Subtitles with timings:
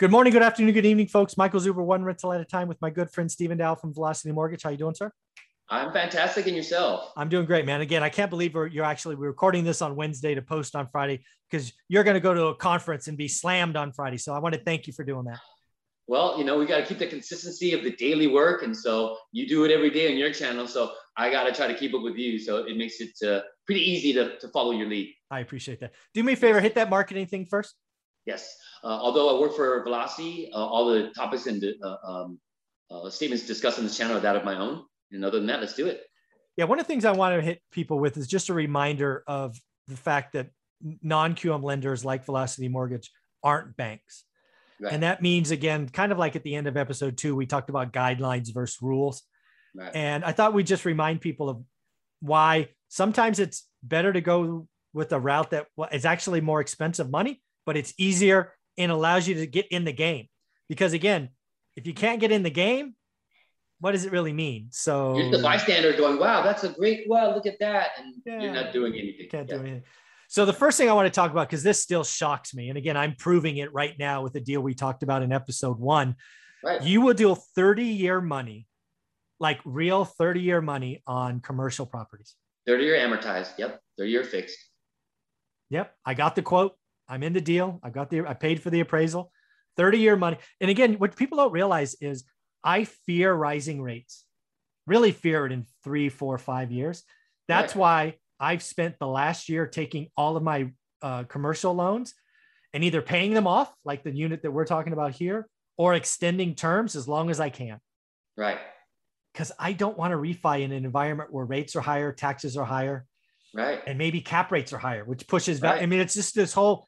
[0.00, 1.36] Good morning, good afternoon, good evening, folks.
[1.36, 4.32] Michael Zuber, one rental at a time with my good friend Stephen Dow from Velocity
[4.32, 4.64] Mortgage.
[4.64, 5.12] How you doing, sir?
[5.68, 7.12] I'm fantastic, and yourself?
[7.16, 7.80] I'm doing great, man.
[7.80, 10.88] Again, I can't believe we're, you're actually we're recording this on Wednesday to post on
[10.88, 14.16] Friday because you're going to go to a conference and be slammed on Friday.
[14.16, 15.38] So I want to thank you for doing that.
[16.08, 19.16] Well, you know, we got to keep the consistency of the daily work, and so
[19.30, 20.66] you do it every day on your channel.
[20.66, 22.40] So I got to try to keep up with you.
[22.40, 25.14] So it makes it uh, pretty easy to, to follow your lead.
[25.30, 25.92] I appreciate that.
[26.14, 27.76] Do me a favor, hit that marketing thing first.
[28.26, 28.56] Yes.
[28.82, 32.38] Uh, although I work for Velocity, uh, all the topics and uh, um,
[32.90, 34.84] uh, statements discussed on this channel are that of my own.
[35.12, 36.02] And other than that, let's do it.
[36.56, 39.24] Yeah, one of the things I want to hit people with is just a reminder
[39.26, 40.50] of the fact that
[41.02, 43.10] non-QM lenders like Velocity Mortgage
[43.42, 44.24] aren't banks.
[44.80, 44.92] Right.
[44.92, 47.70] And that means, again, kind of like at the end of episode two, we talked
[47.70, 49.22] about guidelines versus rules.
[49.74, 49.90] Right.
[49.94, 51.62] And I thought we'd just remind people of
[52.20, 57.42] why sometimes it's better to go with a route that is actually more expensive money
[57.66, 60.28] but it's easier and allows you to get in the game.
[60.68, 61.30] Because again,
[61.76, 62.94] if you can't get in the game,
[63.80, 64.68] what does it really mean?
[64.70, 67.90] So you're the bystander going, wow, that's a great, well, look at that.
[67.98, 69.28] And yeah, you're not doing anything.
[69.28, 69.56] Can't yeah.
[69.56, 69.82] do anything.
[70.28, 72.68] So the first thing I want to talk about, because this still shocks me.
[72.68, 75.78] And again, I'm proving it right now with the deal we talked about in episode
[75.78, 76.16] one.
[76.64, 76.82] Right.
[76.82, 78.66] You will deal 30 year money,
[79.38, 82.34] like real 30 year money on commercial properties.
[82.66, 83.58] 30 year amortized.
[83.58, 83.80] Yep.
[83.98, 84.58] 30 year fixed.
[85.70, 85.94] Yep.
[86.06, 86.74] I got the quote.
[87.08, 87.80] I'm in the deal.
[87.82, 89.30] I got the, I paid for the appraisal,
[89.76, 90.38] 30 year money.
[90.60, 92.24] And again, what people don't realize is
[92.62, 94.24] I fear rising rates,
[94.86, 97.02] really fear it in three, four, five years.
[97.46, 97.80] That's right.
[97.80, 100.70] why I've spent the last year taking all of my
[101.02, 102.14] uh, commercial loans
[102.72, 106.54] and either paying them off, like the unit that we're talking about here, or extending
[106.54, 107.78] terms as long as I can.
[108.36, 108.58] Right.
[109.32, 112.64] Because I don't want to refi in an environment where rates are higher, taxes are
[112.64, 113.04] higher,
[113.52, 115.60] right, and maybe cap rates are higher, which pushes.
[115.60, 115.82] Right.
[115.82, 116.86] I mean, it's just this whole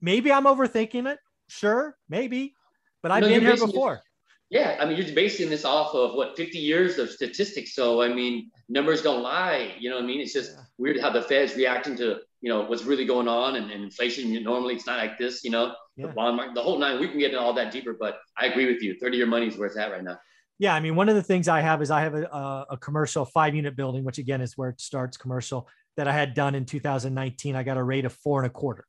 [0.00, 1.18] maybe I'm overthinking it.
[1.48, 2.54] Sure, maybe,
[3.02, 3.94] but I've no, been here before.
[3.94, 4.02] This,
[4.50, 7.74] yeah, I mean, you're basing this off of what 50 years of statistics.
[7.74, 9.74] So, I mean, numbers don't lie.
[9.78, 10.20] You know what I mean?
[10.20, 10.62] It's just yeah.
[10.78, 14.32] weird how the Fed's reacting to you know what's really going on and, and inflation.
[14.42, 15.42] Normally, it's not like this.
[15.44, 16.06] You know, yeah.
[16.06, 17.00] the bond market, the whole nine.
[17.00, 18.96] We can get into all that deeper, but I agree with you.
[19.00, 20.18] 30 year money is where it's at right now.
[20.58, 23.24] Yeah, I mean, one of the things I have is I have a, a commercial
[23.24, 26.64] five unit building, which again is where it starts commercial that I had done in
[26.64, 27.56] 2019.
[27.56, 28.84] I got a rate of four and a quarter.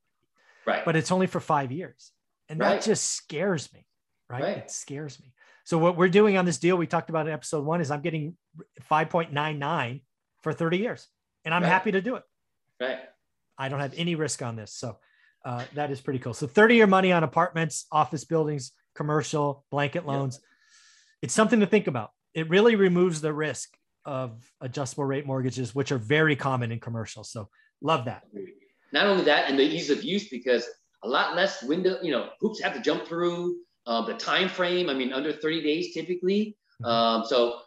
[0.66, 0.84] Right.
[0.86, 2.12] But it's only for five years.
[2.50, 3.86] And that just scares me.
[4.30, 4.42] Right?
[4.42, 4.58] right.
[4.58, 5.34] It scares me.
[5.64, 8.02] So what we're doing on this deal we talked about in episode one is I'm
[8.02, 8.36] getting
[8.90, 10.02] 5.99
[10.42, 11.08] for 30 years.
[11.44, 11.70] And I'm right.
[11.70, 12.24] happy to do it.
[12.80, 13.00] Right.
[13.58, 14.74] I don't have any risk on this.
[14.74, 14.98] So
[15.44, 16.34] uh, that is pretty cool.
[16.34, 20.40] So 30 year money on apartments, office buildings, commercial, blanket loans.
[21.22, 22.12] It's something to think about.
[22.34, 23.70] It really removes the risk
[24.06, 27.24] of adjustable rate mortgages, which are very common in commercial.
[27.24, 27.50] So
[27.82, 28.24] love that.
[28.95, 30.66] Not only that, and the ease of use because
[31.03, 33.57] a lot less window, you know, hoops have to jump through.
[33.85, 36.57] Uh, the time frame, I mean, under 30 days typically.
[36.81, 36.85] Mm-hmm.
[36.85, 37.59] Um, so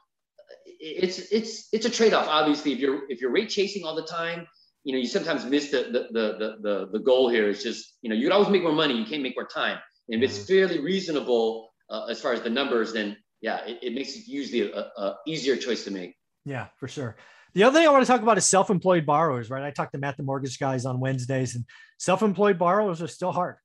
[0.80, 2.26] it's it's it's a trade-off.
[2.28, 4.48] Obviously, if you're if you're rate chasing all the time,
[4.84, 7.50] you know, you sometimes miss the the the the, the goal here.
[7.50, 8.96] It's just you know, you'd always make more money.
[8.96, 9.78] You can't make more time.
[10.08, 10.54] And if it's mm-hmm.
[10.54, 14.72] fairly reasonable uh, as far as the numbers, then yeah, it, it makes it usually
[14.72, 16.16] a, a easier choice to make.
[16.46, 17.16] Yeah, for sure.
[17.54, 19.62] The other thing I want to talk about is self-employed borrowers, right?
[19.62, 21.64] I talked to Matt the mortgage guys on Wednesdays, and
[21.98, 23.56] self-employed borrowers are still hard,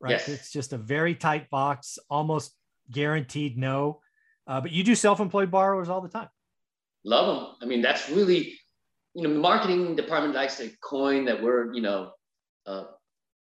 [0.00, 0.12] right?
[0.12, 0.28] Yes.
[0.28, 2.54] It's just a very tight box, almost
[2.90, 4.00] guaranteed no.
[4.46, 6.28] Uh, but you do self-employed borrowers all the time.
[7.04, 7.56] Love them.
[7.62, 8.54] I mean, that's really,
[9.14, 12.12] you know, the marketing department likes to coin that we're, you know,
[12.66, 12.84] uh,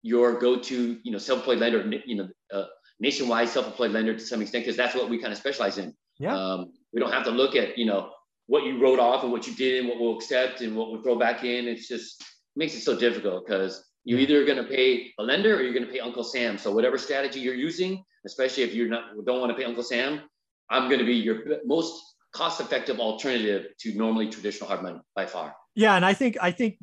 [0.03, 2.65] your go-to, you know, self-employed lender, you know, uh,
[2.99, 5.93] nationwide self-employed lender to some extent, because that's what we kind of specialize in.
[6.19, 6.35] Yeah.
[6.35, 8.11] Um, we don't have to look at, you know,
[8.47, 11.01] what you wrote off and what you did and what we'll accept and what we'll
[11.01, 11.67] throw back in.
[11.67, 12.25] It's just it
[12.55, 15.85] makes it so difficult because you're either going to pay a lender or you're going
[15.85, 16.57] to pay Uncle Sam.
[16.57, 20.21] So whatever strategy you're using, especially if you're not don't want to pay Uncle Sam,
[20.69, 22.01] I'm going to be your most
[22.33, 25.55] cost-effective alternative to normally traditional hard money by far.
[25.75, 26.77] Yeah, and I think I think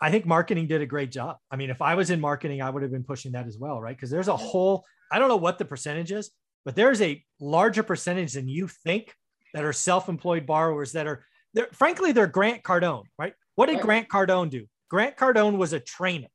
[0.00, 1.38] I think marketing did a great job.
[1.50, 3.80] I mean, if I was in marketing, I would have been pushing that as well,
[3.80, 3.96] right?
[3.96, 6.30] Because there's a whole I don't know what the percentage is,
[6.64, 9.14] but there's a larger percentage than you think
[9.56, 11.24] that are self-employed borrowers that are
[11.54, 13.32] they're frankly they're Grant Cardone, right?
[13.54, 13.82] What did right.
[13.82, 14.66] Grant Cardone do?
[14.90, 16.28] Grant Cardone was a trainer.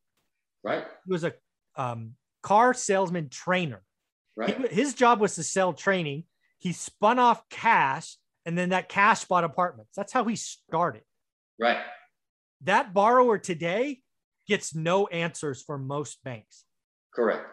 [0.64, 0.84] Right.
[1.06, 1.34] He was a
[1.76, 3.84] um, car salesman trainer.
[4.36, 4.58] Right.
[4.58, 6.24] He, his job was to sell training.
[6.58, 9.92] He spun off cash and then that cash bought apartments.
[9.96, 11.04] That's how he started.
[11.60, 11.78] Right.
[12.64, 14.00] That borrower today
[14.48, 16.66] gets no answers from most banks.
[17.14, 17.46] Correct.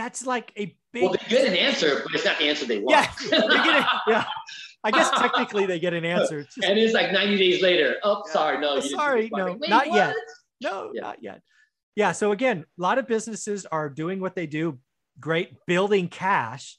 [0.00, 1.02] That's like a big.
[1.02, 3.06] Well, they get an answer, but it's not the answer they want.
[3.06, 3.86] Yeah, they get it.
[4.08, 4.24] Yeah,
[4.82, 6.38] I guess technically they get an answer.
[6.38, 7.96] It's just, and it's like 90 days later.
[8.02, 8.32] Oh, yeah.
[8.32, 8.80] sorry, no.
[8.80, 9.94] sorry, no, Wait, not what?
[9.94, 10.16] yet.
[10.62, 11.00] No, yeah.
[11.02, 11.42] not yet.
[11.96, 12.12] Yeah.
[12.12, 14.78] So again, a lot of businesses are doing what they do
[15.18, 16.78] great building cash,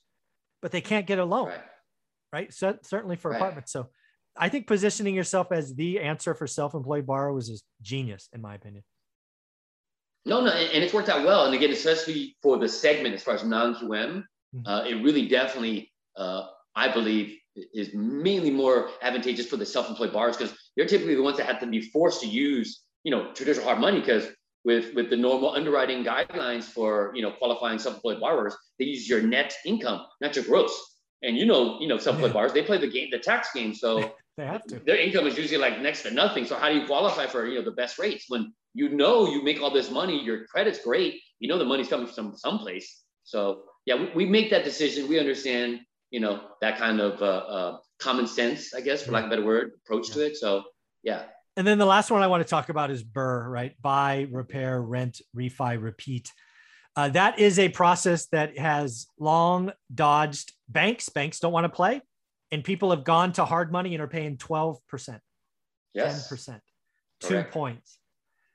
[0.63, 1.49] but they can't get a loan.
[1.49, 1.61] Right.
[2.33, 2.53] right?
[2.53, 3.37] So certainly for right.
[3.37, 3.71] apartments.
[3.71, 3.89] So
[4.35, 8.83] I think positioning yourself as the answer for self-employed borrowers is genius, in my opinion.
[10.25, 11.45] No, no, and it's worked out well.
[11.45, 14.67] And again, especially for the segment as far as non-QM, mm-hmm.
[14.67, 17.37] uh, it really definitely, uh, I believe,
[17.73, 21.59] is mainly more advantageous for the self-employed borrowers because they're typically the ones that have
[21.59, 24.27] to be forced to use, you know, traditional hard money because
[24.63, 29.21] with with the normal underwriting guidelines for you know qualifying self-employed borrowers, they use your
[29.21, 30.87] net income, not your gross.
[31.23, 32.33] And you know, you know, self-employed yeah.
[32.33, 33.73] borrowers, they play the game, the tax game.
[33.73, 34.79] So they have to.
[34.79, 36.45] Their income is usually like next to nothing.
[36.45, 39.43] So how do you qualify for you know the best rates when you know you
[39.43, 43.03] make all this money, your credit's great, you know the money's coming from someplace.
[43.23, 45.07] So yeah, we, we make that decision.
[45.07, 49.25] We understand, you know, that kind of uh, uh, common sense, I guess, for lack
[49.25, 50.15] of a better word, approach yeah.
[50.15, 50.37] to it.
[50.37, 50.63] So
[51.03, 51.23] yeah.
[51.55, 53.81] And then the last one I want to talk about is BRRRR, right?
[53.81, 56.31] Buy, repair, rent, refi, repeat.
[56.95, 61.09] Uh, that is a process that has long dodged banks.
[61.09, 62.01] Banks don't want to play,
[62.51, 65.19] and people have gone to hard money and are paying 12%,
[65.93, 66.31] yes.
[66.31, 66.59] 10%,
[67.21, 67.97] two points.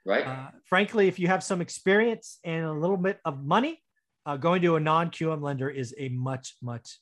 [0.04, 0.26] Right.
[0.26, 3.82] Uh, frankly, if you have some experience and a little bit of money,
[4.24, 6.98] uh, going to a non QM lender is a much, much,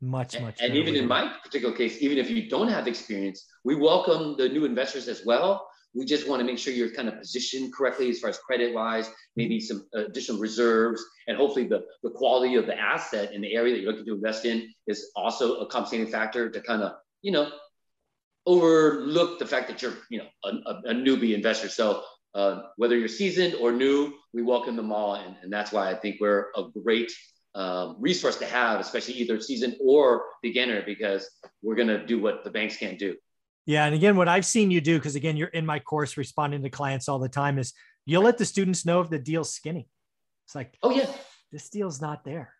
[0.00, 0.60] much, much.
[0.60, 4.36] And, and even in my particular case, even if you don't have experience, we welcome
[4.36, 5.68] the new investors as well.
[5.94, 8.74] We just want to make sure you're kind of positioned correctly as far as credit
[8.74, 13.54] wise, maybe some additional reserves, and hopefully the, the quality of the asset in the
[13.54, 16.92] area that you're looking to invest in is also a compensating factor to kind of,
[17.20, 17.50] you know,
[18.46, 21.68] overlook the fact that you're, you know, a, a, newbie investor.
[21.68, 22.02] So
[22.34, 25.14] uh, whether you're seasoned or new, we welcome them all.
[25.14, 27.12] And, and that's why I think we're a great
[27.54, 31.28] um, resource to have, especially either seasoned or beginner, because
[31.62, 33.14] we're going to do what the banks can't do.
[33.66, 33.84] Yeah.
[33.84, 36.70] And again, what I've seen you do, because again, you're in my course responding to
[36.70, 37.72] clients all the time, is
[38.04, 39.88] you'll let the students know if the deal's skinny.
[40.46, 41.06] It's like, oh, yeah,
[41.52, 42.52] this deal's not there.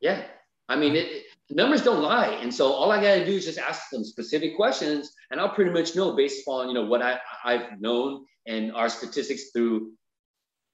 [0.00, 0.22] Yeah.
[0.68, 2.38] I mean, it, numbers don't lie.
[2.42, 5.54] And so all I got to do is just ask them specific questions and I'll
[5.54, 9.92] pretty much know based upon, you know, what I, I've known and our statistics through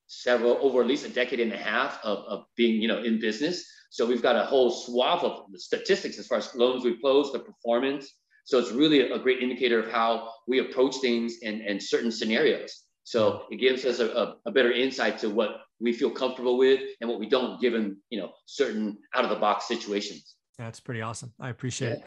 [0.07, 3.21] several over at least a decade and a half of, of being you know in
[3.21, 7.33] business so we've got a whole swath of statistics as far as loans we've closed
[7.33, 11.81] the performance so it's really a great indicator of how we approach things and, in
[11.81, 16.11] certain scenarios so it gives us a, a, a better insight to what we feel
[16.11, 20.37] comfortable with and what we don't given you know certain out of the box situations
[20.58, 21.94] that's pretty awesome i appreciate yeah.
[21.96, 22.05] it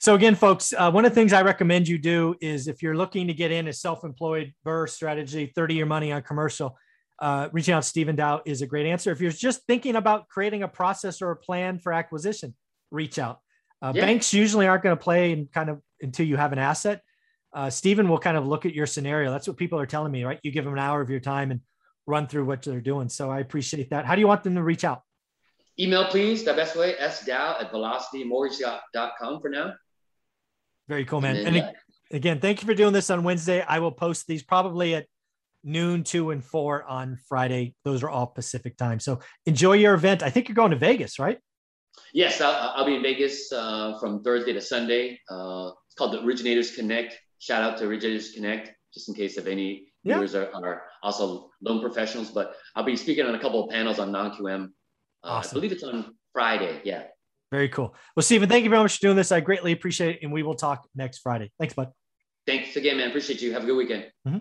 [0.00, 2.96] so again, folks, uh, one of the things I recommend you do is if you're
[2.96, 6.78] looking to get in a self-employed BRRRR strategy, 30 year money on commercial,
[7.18, 9.12] uh, reaching out to Stephen Dow is a great answer.
[9.12, 12.54] If you're just thinking about creating a process or a plan for acquisition,
[12.90, 13.40] reach out.
[13.82, 14.06] Uh, yeah.
[14.06, 17.02] Banks usually aren't going to play and kind of until you have an asset.
[17.52, 19.30] Uh, Stephen will kind of look at your scenario.
[19.30, 20.38] That's what people are telling me, right?
[20.42, 21.60] You give them an hour of your time and
[22.06, 23.08] run through what they're doing.
[23.08, 24.06] So I appreciate that.
[24.06, 25.02] How do you want them to reach out?
[25.78, 26.44] Email, please.
[26.44, 29.74] The best way, sdow at velocitymortgage.com for now.
[30.88, 31.36] Very cool, man.
[31.36, 31.72] And, and
[32.12, 33.64] again, thank you for doing this on Wednesday.
[33.66, 35.06] I will post these probably at
[35.64, 37.74] noon, two, and four on Friday.
[37.84, 39.00] Those are all Pacific time.
[39.00, 40.22] So enjoy your event.
[40.22, 41.38] I think you're going to Vegas, right?
[42.12, 45.20] Yes, I'll, I'll be in Vegas uh, from Thursday to Sunday.
[45.30, 47.18] Uh, it's called the Originators Connect.
[47.38, 50.14] Shout out to Originators Connect, just in case of any yeah.
[50.14, 52.30] viewers are, are, also loan professionals.
[52.30, 54.64] But I'll be speaking on a couple of panels on non-QM.
[54.64, 54.68] Uh,
[55.22, 55.50] awesome.
[55.50, 56.80] I believe it's on Friday.
[56.84, 57.04] Yeah.
[57.50, 57.94] Very cool.
[58.14, 59.32] Well, Stephen, thank you very much for doing this.
[59.32, 60.22] I greatly appreciate it.
[60.22, 61.50] And we will talk next Friday.
[61.58, 61.88] Thanks, bud.
[62.46, 63.08] Thanks again, man.
[63.08, 63.52] Appreciate you.
[63.52, 64.06] Have a good weekend.
[64.26, 64.38] Mm-hmm.